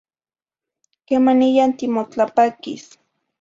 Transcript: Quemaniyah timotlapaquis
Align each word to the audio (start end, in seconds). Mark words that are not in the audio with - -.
Quemaniyah 1.07 1.71
timotlapaquis 1.77 2.83